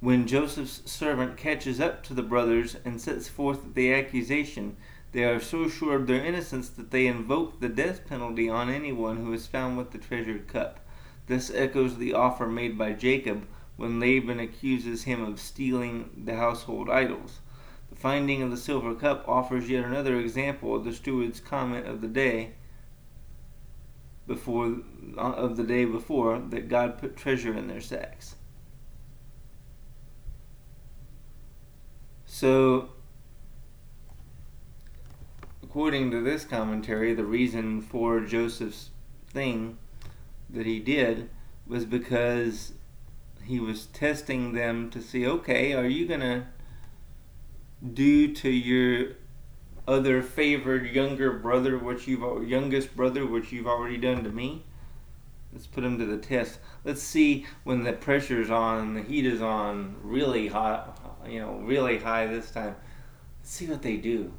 [0.00, 4.76] When Joseph's servant catches up to the brothers and sets forth the accusation,
[5.12, 9.18] they are so sure of their innocence that they invoke the death penalty on anyone
[9.18, 10.80] who is found with the treasured cup.
[11.26, 16.90] This echoes the offer made by Jacob when Laban accuses him of stealing the household
[16.90, 17.40] idols.
[17.90, 22.00] The finding of the silver cup offers yet another example of the steward's comment of
[22.00, 22.52] the day
[24.26, 24.78] before
[25.16, 28.36] uh, of the day before that God put treasure in their sacks.
[32.24, 32.90] So
[35.62, 38.90] according to this commentary, the reason for Joseph's
[39.26, 39.78] thing
[40.52, 41.28] that he did
[41.66, 42.72] was because
[43.44, 46.46] he was testing them to see okay, are you going to
[47.92, 49.12] do to your
[49.88, 54.64] other favored younger brother what you've youngest brother what you've already done to me?
[55.52, 56.58] Let's put him to the test.
[56.84, 61.98] Let's see when the pressure's on, the heat is on, really hot, you know, really
[61.98, 62.74] high this time.
[63.40, 64.32] Let's see what they do.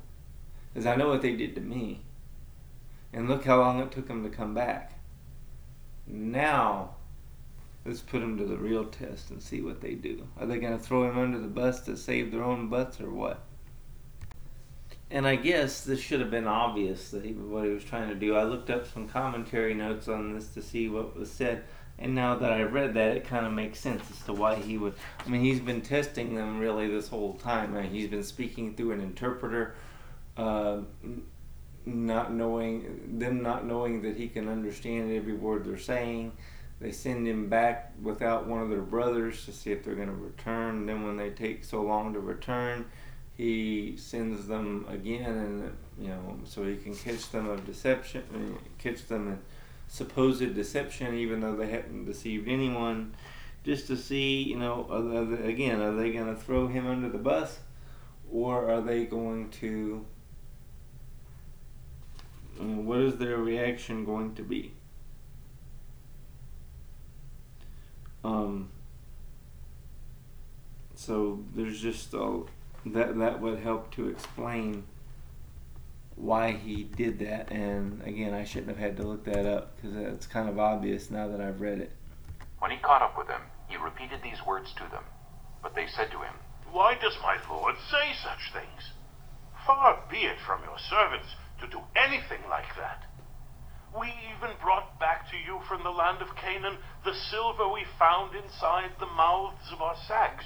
[0.73, 2.01] Because I know what they did to me.
[3.11, 4.93] And look how long it took them to come back.
[6.07, 6.95] Now,
[7.85, 10.27] let's put them to the real test and see what they do.
[10.39, 13.09] Are they going to throw him under the bus to save their own butts or
[13.09, 13.41] what?
[15.11, 18.15] And I guess this should have been obvious that he, what he was trying to
[18.15, 18.35] do.
[18.35, 21.65] I looked up some commentary notes on this to see what was said,
[21.99, 24.77] and now that I read that, it kind of makes sense as to why he
[24.79, 24.95] would.
[25.23, 27.75] I mean, he's been testing them really this whole time.
[27.75, 29.75] Mean, he's been speaking through an interpreter.
[30.35, 30.79] Uh,
[31.85, 36.31] not knowing them not knowing that he can understand every word they're saying.
[36.79, 40.13] They send him back without one of their brothers to see if they're going to
[40.13, 40.85] return.
[40.85, 42.85] Then when they take so long to return,
[43.37, 48.59] he sends them again, and you know so he can catch them of deception, uh,
[48.77, 49.39] catch them in
[49.87, 53.15] supposed deception, even though they hadn't deceived anyone.
[53.63, 57.09] Just to see, you know, are they, again, are they going to throw him under
[57.09, 57.59] the bus,
[58.29, 60.05] or are they going to
[62.59, 64.73] what is their reaction going to be?
[68.23, 68.69] Um,
[70.95, 72.43] so there's just a,
[72.85, 74.83] that that would help to explain
[76.15, 77.51] why he did that.
[77.51, 81.11] And again, I shouldn't have had to look that up because it's kind of obvious
[81.11, 81.91] now that I've read it.
[82.59, 85.03] When he caught up with them, he repeated these words to them.
[85.61, 86.33] But they said to him,
[86.71, 88.91] Why does my lord say such things?
[89.65, 91.27] Far be it from your servants
[91.61, 93.03] to do anything like that.
[93.97, 98.35] We even brought back to you from the land of Canaan the silver we found
[98.35, 100.45] inside the mouths of our sacks.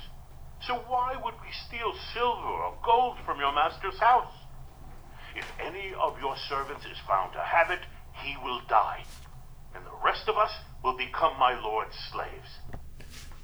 [0.65, 4.34] So why would we steal silver or gold from your master's house?
[5.36, 7.82] If any of your servants is found to have it,
[8.24, 9.04] he will die,
[9.76, 10.52] and the rest of us
[10.84, 12.60] will become my lord's slaves.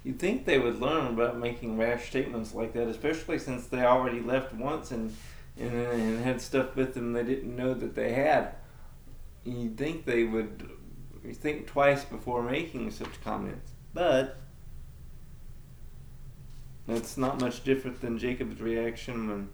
[0.03, 4.19] You'd think they would learn about making rash statements like that, especially since they already
[4.19, 5.15] left once and
[5.57, 8.55] and, and had stuff with them they didn't know that they had.
[9.43, 10.69] You'd think they would
[11.33, 14.37] think twice before making such comments, but
[16.87, 19.49] that's not much different than Jacob's reaction when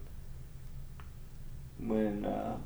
[1.78, 2.58] when uh,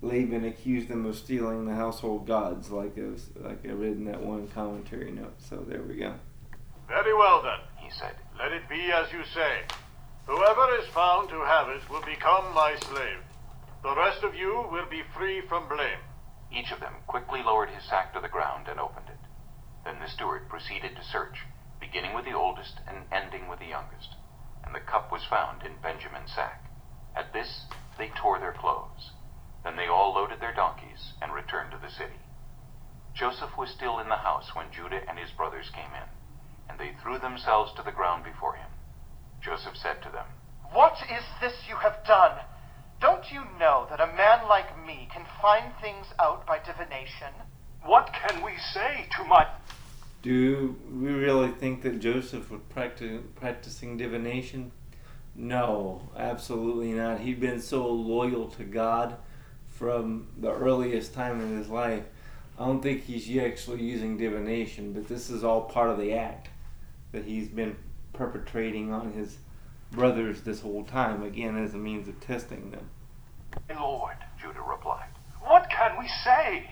[0.00, 4.04] Laban accused them of stealing the household gods, like I was, like I read in
[4.06, 5.34] that one commentary note.
[5.38, 6.14] So there we go.
[6.86, 8.14] Very well then, he said.
[8.38, 9.62] Let it be as you say.
[10.28, 13.24] Whoever is found to have it will become my slave.
[13.82, 16.04] The rest of you will be free from blame.
[16.52, 19.24] Each of them quickly lowered his sack to the ground and opened it.
[19.86, 21.46] Then the steward proceeded to search,
[21.80, 24.16] beginning with the oldest and ending with the youngest.
[24.62, 26.62] And the cup was found in Benjamin's sack.
[27.16, 27.64] At this,
[27.96, 29.12] they tore their clothes.
[29.64, 32.20] Then they all loaded their donkeys and returned to the city.
[33.14, 36.08] Joseph was still in the house when Judah and his brothers came in,
[36.68, 38.68] and they threw themselves to the ground before him.
[39.42, 40.26] Joseph said to them,
[40.72, 42.38] What is this you have done?
[43.00, 47.32] Don't you know that a man like me can find things out by divination?
[47.84, 49.46] What can we say to my.
[50.22, 54.72] Do we really think that Joseph was practi- practicing divination?
[55.36, 57.20] No, absolutely not.
[57.20, 59.16] He'd been so loyal to God
[59.68, 62.02] from the earliest time in his life.
[62.58, 66.48] I don't think he's actually using divination, but this is all part of the act
[67.12, 67.76] that he's been
[68.18, 69.38] perpetrating on his
[69.92, 72.90] brothers this whole time, again, as a means of testing them.
[73.70, 75.08] Lord, Judah replied,
[75.40, 76.68] what can we say?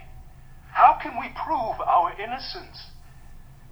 [0.72, 2.90] How can we prove our innocence?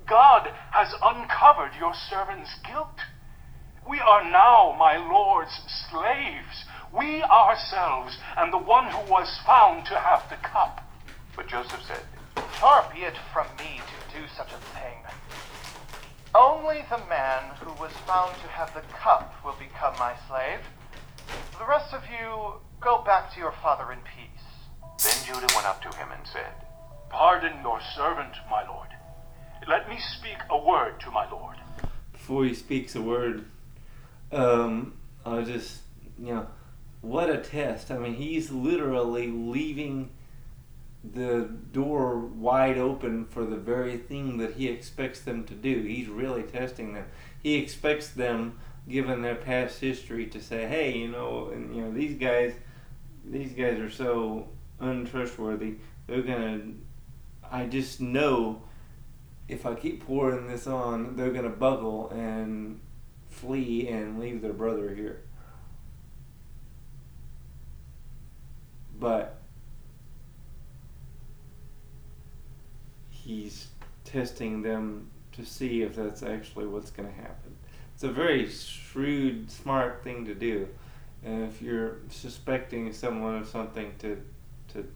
[0.08, 3.00] God has uncovered your servant's guilt.
[3.88, 5.60] We are now my Lord's
[5.90, 6.64] slaves,
[6.96, 10.80] we ourselves, and the one who was found to have the cup.
[11.36, 12.00] But Joseph said,
[12.60, 15.02] Far be it from me to do such a thing.
[16.34, 20.58] Only the man who was found to have the cup will become my slave.
[21.60, 24.42] The rest of you go back to your father in peace.
[25.04, 26.52] Then Judah went up to him and said,
[27.08, 28.88] Pardon your servant, my lord.
[29.68, 31.56] Let me speak a word to my lord.
[32.12, 33.44] Before he speaks a word,
[34.32, 34.94] um,
[35.24, 35.82] I'll just,
[36.18, 36.46] you know,
[37.00, 37.92] what a test.
[37.92, 40.10] I mean, he's literally leaving
[41.12, 45.82] the door wide open for the very thing that he expects them to do.
[45.82, 47.06] He's really testing them.
[47.42, 51.92] He expects them, given their past history, to say, "Hey, you know, and you know
[51.92, 52.54] these guys,
[53.24, 54.48] these guys are so
[54.80, 55.76] untrustworthy.
[56.06, 56.60] They're gonna.
[57.50, 58.62] I just know
[59.46, 62.80] if I keep pouring this on, they're gonna buckle and
[63.28, 65.22] flee and leave their brother here."
[68.98, 69.43] But
[73.24, 73.68] he's
[74.04, 77.56] testing them to see if that's actually what's going to happen.
[77.94, 80.68] It's a very shrewd, smart thing to do.
[81.24, 84.22] And if you're suspecting someone of something, to
[84.72, 84.86] to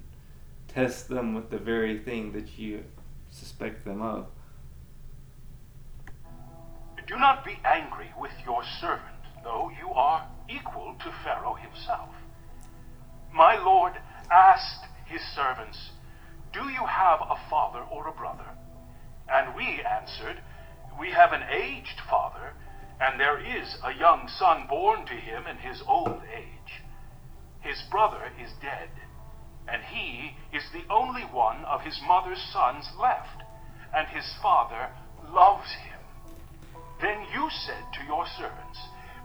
[0.66, 2.84] test them with the very thing that you
[3.30, 4.26] suspect them of.
[7.06, 12.10] Do not be angry with your servant, though you are equal to Pharaoh himself.
[13.32, 13.94] My lord
[14.30, 15.92] asked his servants,
[16.52, 18.46] Do you have a father or a brother?
[19.28, 20.42] And we answered,
[20.98, 22.54] We have an aged father,
[23.00, 26.82] and there is a young son born to him in his old age.
[27.60, 28.90] His brother is dead,
[29.68, 33.42] and he is the only one of his mother's sons left,
[33.94, 34.90] and his father
[35.30, 36.00] loves him.
[37.00, 38.78] Then you said to your servants,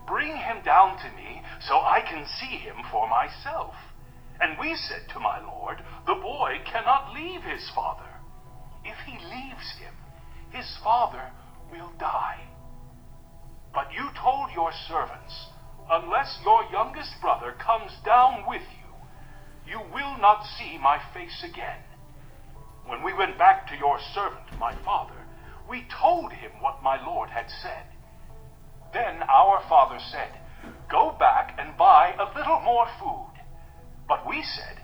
[0.06, 3.74] Bring him down to me so I can see him for myself.
[4.40, 8.08] And we said to my lord, The boy cannot leave his father.
[8.84, 9.94] If he leaves him,
[10.50, 11.30] his father
[11.70, 12.48] will die.
[13.72, 15.48] But you told your servants,
[15.90, 21.80] Unless your youngest brother comes down with you, you will not see my face again.
[22.86, 25.26] When we went back to your servant, my father,
[25.68, 27.86] we told him what my lord had said.
[28.92, 30.30] Then our father said,
[30.90, 33.33] Go back and buy a little more food.
[34.08, 34.80] But we said,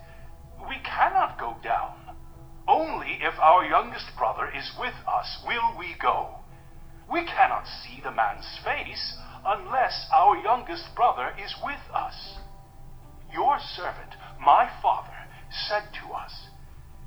[0.68, 1.96] We cannot go down.
[2.66, 6.36] Only if our youngest brother is with us will we go.
[7.10, 12.38] We cannot see the man's face unless our youngest brother is with us.
[13.32, 16.48] Your servant, my father, said to us,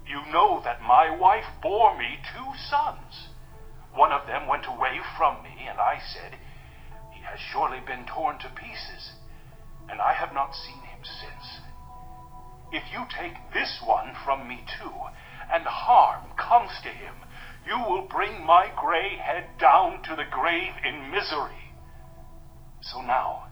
[0.05, 3.29] You know that my wife bore me two sons.
[3.93, 6.37] One of them went away from me, and I said,
[7.11, 9.13] He has surely been torn to pieces,
[9.89, 11.62] and I have not seen him since.
[12.73, 14.91] If you take this one from me too,
[15.53, 17.13] and harm comes to him,
[17.67, 21.69] you will bring my gray head down to the grave in misery.
[22.81, 23.45] So now,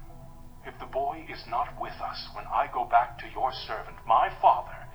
[0.65, 4.29] if the boy is not with us when I go back to your servant, my
[4.41, 4.89] father,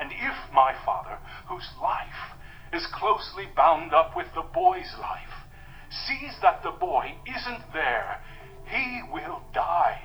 [0.00, 1.18] and if my father,
[1.48, 2.34] whose life
[2.72, 5.46] is closely bound up with the boy's life,
[5.90, 8.20] sees that the boy isn't there,
[8.66, 10.00] he will die.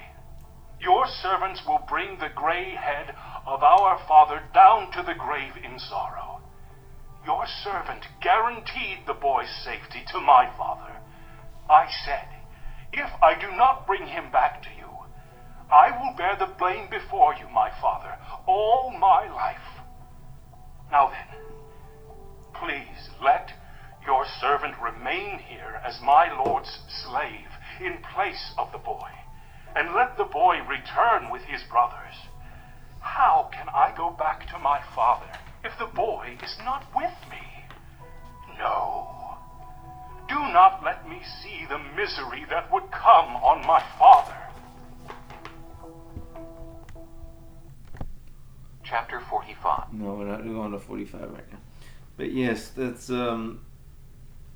[0.79, 3.15] Your servants will bring the gray head
[3.45, 6.41] of our father down to the grave in sorrow.
[7.25, 11.01] Your servant guaranteed the boy's safety to my father.
[11.69, 12.27] I said,
[12.93, 14.89] If I do not bring him back to you,
[15.71, 19.81] I will bear the blame before you, my father, all my life.
[20.91, 21.39] Now then,
[22.53, 23.51] please let
[24.05, 27.49] your servant remain here as my lord's slave
[27.81, 29.09] in place of the boy,
[29.75, 32.24] and let the boy return with his brothers.
[33.05, 35.29] How can I go back to my father
[35.63, 37.65] if the boy is not with me?
[38.57, 39.37] No.
[40.27, 44.35] Do not let me see the misery that would come on my father.
[48.83, 49.93] Chapter 45.
[49.93, 51.59] No, we're not going to 45 right now.
[52.17, 53.61] But yes, that's um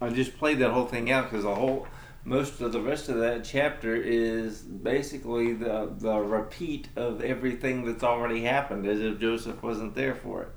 [0.02, 1.88] I just played that whole thing out because the whole
[2.30, 8.04] most of the rest of that chapter is basically the the repeat of everything that's
[8.04, 10.50] already happened, as if Joseph wasn't there for it.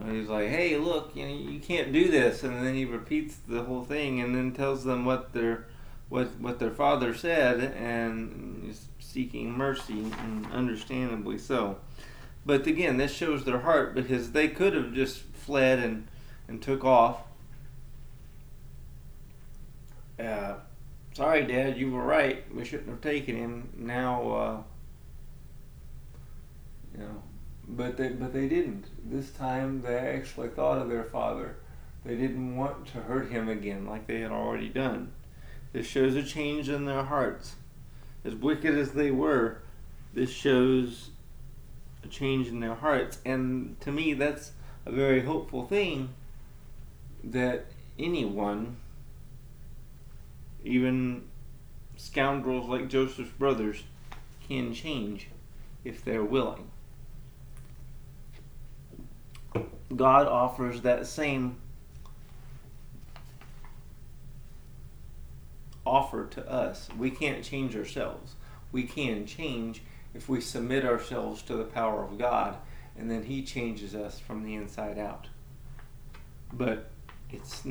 [0.00, 3.36] And he's like, "Hey, look, you know, you can't do this," and then he repeats
[3.46, 5.66] the whole thing, and then tells them what their
[6.08, 11.76] what what their father said, and is seeking mercy, and understandably so.
[12.46, 16.08] But again, this shows their heart because they could have just fled and
[16.48, 17.24] and took off
[20.22, 20.54] uh,
[21.14, 22.44] sorry, Dad, you were right.
[22.54, 23.70] We shouldn't have taken him.
[23.76, 24.62] Now, uh,
[26.94, 27.22] you know,
[27.68, 28.86] but they but they didn't.
[29.10, 31.56] This time they actually thought of their father.
[32.04, 35.12] They didn't want to hurt him again like they had already done.
[35.72, 37.54] This shows a change in their hearts.
[38.24, 39.62] As wicked as they were,
[40.12, 41.10] this shows
[42.04, 43.18] a change in their hearts.
[43.24, 44.52] And to me, that's
[44.84, 46.10] a very hopeful thing
[47.24, 47.66] that
[47.98, 48.76] anyone
[50.64, 51.24] even
[51.96, 53.84] scoundrels like Joseph's brothers
[54.48, 55.28] can change
[55.84, 56.70] if they're willing.
[59.94, 61.56] God offers that same
[65.84, 66.88] offer to us.
[66.98, 68.34] We can't change ourselves.
[68.70, 69.82] We can change
[70.14, 72.56] if we submit ourselves to the power of God,
[72.96, 75.28] and then He changes us from the inside out.
[76.52, 76.90] But
[77.30, 77.62] it's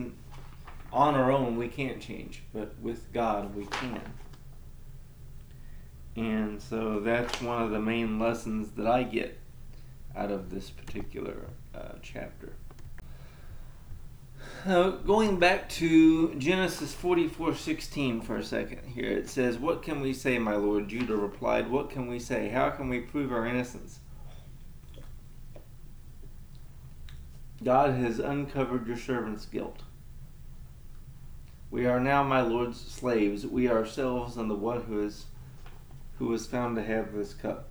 [0.91, 4.01] on our own we can't change, but with God we can.
[6.15, 9.39] And so that's one of the main lessons that I get
[10.15, 12.53] out of this particular uh, chapter.
[14.65, 20.13] Uh, going back to Genesis 44:16 for a second here, it says, "What can we
[20.13, 22.49] say, my lord?" Judah replied, "What can we say?
[22.49, 23.99] How can we prove our innocence?"
[27.63, 29.83] God has uncovered your servant's guilt.
[31.71, 35.25] We are now my Lord's slaves, we ourselves and the one who is
[36.19, 37.69] who is found to have this cup.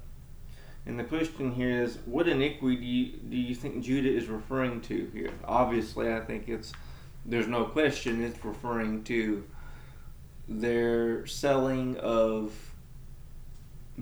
[0.87, 4.81] And the question here is, what iniquity do you, do you think Judah is referring
[4.83, 5.31] to here?
[5.45, 6.73] Obviously, I think it's
[7.27, 9.45] there's no question it's referring to
[10.49, 12.55] their selling of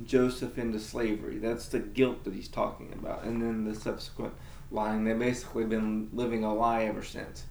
[0.04, 1.38] Joseph into slavery.
[1.38, 3.24] That's the guilt that he's talking about.
[3.24, 4.34] And then the subsequent
[4.70, 5.02] lying.
[5.02, 7.44] They've basically been living a lie ever since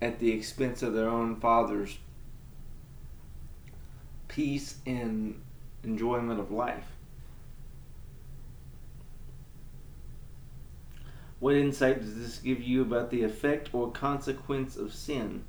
[0.00, 1.98] at the expense of their own father's
[4.28, 5.40] peace and
[5.84, 6.86] enjoyment of life.
[11.38, 15.44] What insight does this give you about the effect or consequence of sin?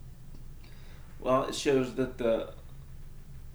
[1.19, 2.53] Well, it shows that the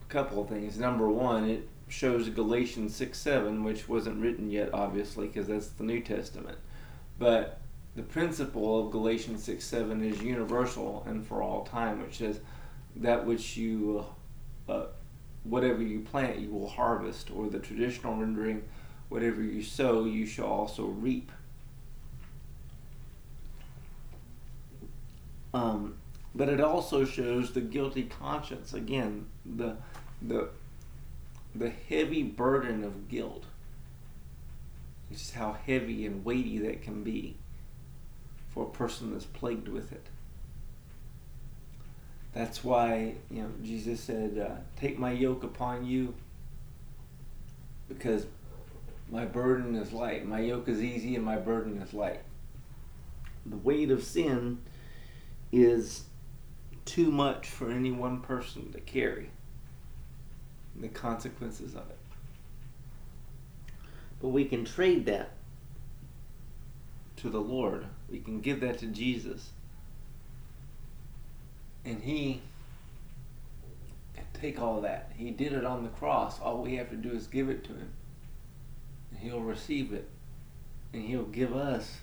[0.08, 0.78] couple of things.
[0.78, 5.84] Number one, it shows Galatians 6 7, which wasn't written yet, obviously, because that's the
[5.84, 6.58] New Testament.
[7.18, 7.58] But
[7.96, 12.40] the principle of Galatians 6 7 is universal and for all time, which says
[12.96, 14.04] that which you,
[14.68, 14.84] uh,
[15.44, 18.62] whatever you plant, you will harvest, or the traditional rendering,
[19.08, 21.32] whatever you sow, you shall also reap.
[25.54, 25.96] Um,
[26.34, 28.74] but it also shows the guilty conscience.
[28.74, 29.76] Again, the
[30.20, 30.50] the
[31.54, 33.44] the heavy burden of guilt.
[35.10, 37.36] Just how heavy and weighty that can be
[38.56, 40.06] for a person that's plagued with it.
[42.32, 46.14] That's why you know Jesus said, uh, "Take my yoke upon you,
[47.86, 48.24] because
[49.10, 50.26] my burden is light.
[50.26, 52.22] My yoke is easy, and my burden is light."
[53.44, 54.62] The weight of sin
[55.52, 56.04] is
[56.86, 59.28] too much for any one person to carry.
[60.74, 61.98] The consequences of it.
[64.20, 65.32] But we can trade that.
[67.16, 67.86] To the Lord.
[68.10, 69.50] We can give that to Jesus.
[71.84, 72.40] And He
[74.14, 75.12] can take all that.
[75.16, 76.40] He did it on the cross.
[76.40, 77.90] All we have to do is give it to Him.
[79.10, 80.08] And He'll receive it.
[80.92, 81.98] And He'll give us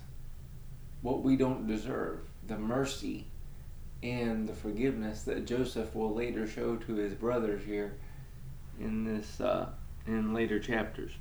[1.02, 3.26] what we don't deserve the mercy
[4.02, 7.96] and the forgiveness that Joseph will later show to his brothers here
[8.78, 9.68] in this uh,
[10.06, 11.12] in later chapters.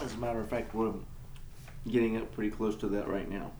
[0.00, 0.92] As a matter of fact, we're
[1.88, 3.52] getting up pretty close to that right now.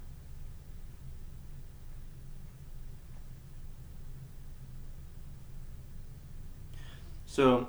[7.26, 7.68] So,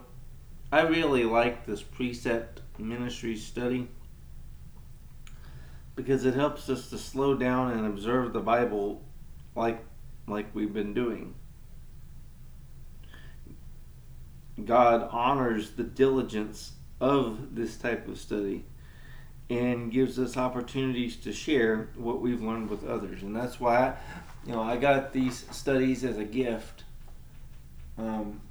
[0.71, 3.87] I really like this precept ministry study
[5.95, 9.03] because it helps us to slow down and observe the Bible
[9.55, 9.83] like
[10.27, 11.35] like we've been doing.
[14.63, 18.65] God honors the diligence of this type of study
[19.49, 23.21] and gives us opportunities to share what we've learned with others.
[23.21, 23.95] And that's why,
[24.45, 26.83] you know, I got these studies as a gift.
[27.97, 28.41] Um,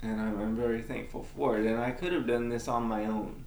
[0.00, 1.66] and I'm, I'm very thankful for it.
[1.66, 3.44] And I could have done this on my own.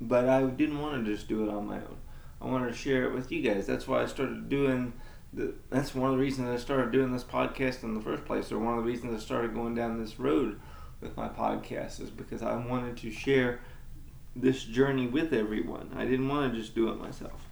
[0.00, 1.96] But I didn't want to just do it on my own.
[2.42, 3.66] I wanted to share it with you guys.
[3.66, 4.92] That's why I started doing
[5.32, 8.52] the, that's one of the reasons I started doing this podcast in the first place,
[8.52, 10.60] or one of the reasons I started going down this road
[11.00, 13.60] with my podcast, is because I wanted to share
[14.36, 15.90] this journey with everyone.
[15.96, 17.48] I didn't want to just do it myself.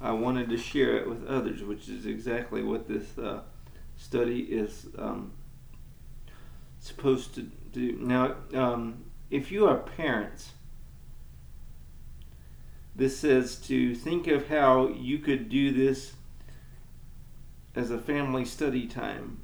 [0.00, 3.42] I wanted to share it with others, which is exactly what this uh,
[3.96, 5.32] study is um,
[6.80, 7.98] supposed to do.
[8.00, 10.52] Now, um, if you are parents,
[12.94, 16.14] this says to think of how you could do this
[17.74, 19.41] as a family study time,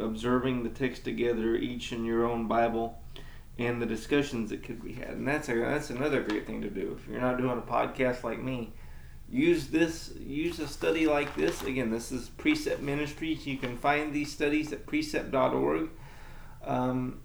[0.00, 2.98] observing the text together, each in your own Bible,
[3.58, 5.10] and the discussions that could be had.
[5.10, 6.98] And that's a, that's another great thing to do.
[6.98, 8.72] If you're not doing a podcast like me,
[9.28, 11.62] use this use a study like this.
[11.62, 13.46] Again, this is Precept Ministries.
[13.46, 15.90] You can find these studies at precept.org.
[16.64, 17.20] Um,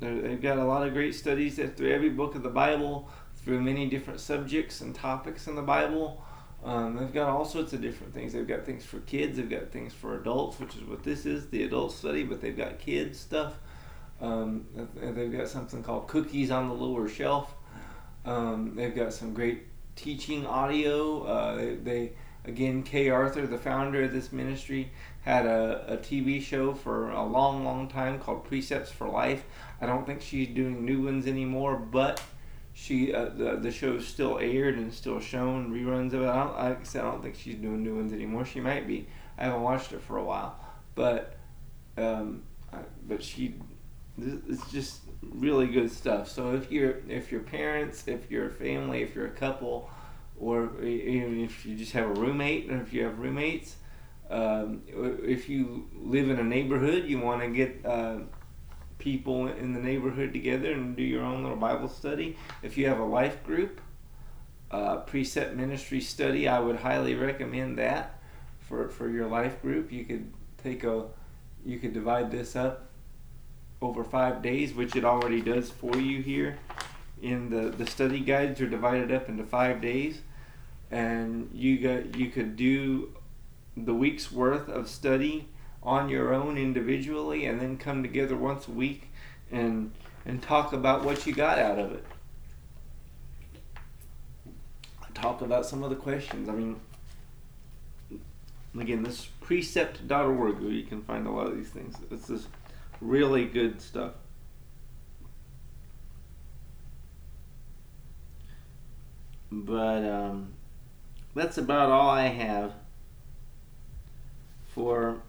[0.00, 3.60] they've got a lot of great studies that through every book of the Bible through
[3.60, 6.22] many different subjects and topics in the Bible.
[6.64, 8.32] Um, they've got all sorts of different things.
[8.32, 11.48] They've got things for kids, they've got things for adults, which is what this is,
[11.48, 13.54] the adult study, but they've got kids stuff.
[14.20, 17.54] Um, they've got something called Cookies on the Lower Shelf.
[18.26, 19.62] Um, they've got some great
[19.96, 21.22] teaching audio.
[21.22, 22.12] Uh, they, they,
[22.44, 24.92] again, Kay Arthur, the founder of this ministry,
[25.22, 29.44] had a, a TV show for a long, long time called Precepts for Life.
[29.80, 32.22] I don't think she's doing new ones anymore, but
[32.80, 36.28] she uh, the the show's still aired and still shown reruns of it.
[36.28, 38.46] I don't, like I said, I don't think she's doing new ones anymore.
[38.46, 39.06] She might be.
[39.36, 40.58] I haven't watched it for a while,
[40.94, 41.36] but
[41.98, 43.56] um, I, but she
[44.18, 46.30] it's just really good stuff.
[46.30, 49.90] So if you're if you're parents, if you're family, if you're a couple,
[50.38, 53.76] or even if you just have a roommate, or if you have roommates,
[54.30, 57.84] um, if you live in a neighborhood, you want to get.
[57.84, 58.20] Uh,
[59.00, 62.36] people in the neighborhood together and do your own little Bible study.
[62.62, 63.80] If you have a life group,
[64.70, 68.20] uh, precept ministry study, I would highly recommend that
[68.60, 69.90] for, for your life group.
[69.90, 70.32] You could
[70.62, 71.06] take a
[71.64, 72.88] you could divide this up
[73.82, 76.58] over five days, which it already does for you here.
[77.20, 80.20] In the the study guides are divided up into five days,
[80.90, 83.12] and you got you could do
[83.76, 85.48] the week's worth of study
[85.82, 89.10] on your own individually, and then come together once a week
[89.50, 89.92] and
[90.24, 92.04] and talk about what you got out of it.
[95.14, 96.48] Talk about some of the questions.
[96.48, 96.80] I mean,
[98.78, 101.96] again, this precept.org where you can find a lot of these things.
[102.10, 102.48] It's just
[103.00, 104.12] really good stuff.
[109.50, 110.52] But um,
[111.34, 112.72] that's about all I have
[114.74, 115.22] for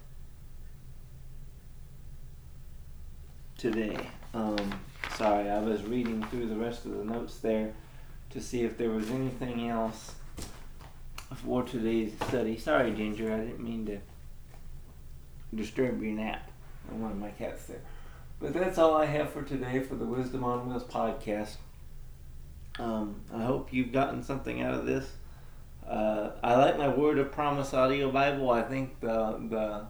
[3.61, 3.95] today.
[4.33, 4.81] Um,
[5.17, 7.73] sorry, I was reading through the rest of the notes there
[8.31, 10.15] to see if there was anything else
[11.45, 12.57] for today's study.
[12.57, 13.99] Sorry, Ginger, I didn't mean to
[15.55, 16.49] disturb your nap
[16.89, 17.81] on one of my cats there.
[18.39, 21.57] But that's all I have for today for the Wisdom on Wheels podcast.
[22.79, 25.07] Um, I hope you've gotten something out of this.
[25.87, 28.49] Uh, I like my Word of Promise audio Bible.
[28.49, 29.85] I think the the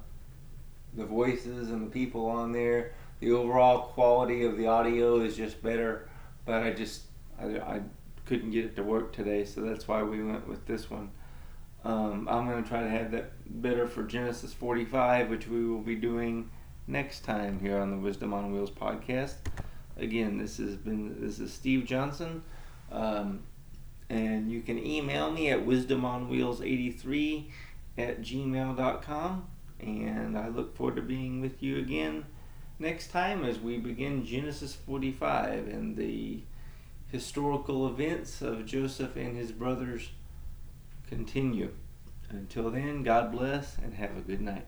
[0.93, 5.63] the voices and the people on there, the overall quality of the audio is just
[5.63, 6.09] better.
[6.45, 7.03] But I just
[7.39, 7.81] I, I
[8.25, 11.11] couldn't get it to work today, so that's why we went with this one.
[11.85, 15.81] Um, I'm going to try to have that better for Genesis 45, which we will
[15.81, 16.49] be doing
[16.87, 19.35] next time here on the Wisdom on Wheels podcast.
[19.97, 22.43] Again, this has been this is Steve Johnson,
[22.91, 23.43] um,
[24.09, 27.45] and you can email me at wisdomonwheels83
[27.99, 29.47] at gmail.com,
[29.79, 32.25] and I look forward to being with you again
[32.81, 36.41] next time as we begin Genesis 45 and the
[37.11, 40.09] historical events of Joseph and his brothers
[41.07, 41.71] continue.
[42.29, 44.65] Until then, God bless and have a good night.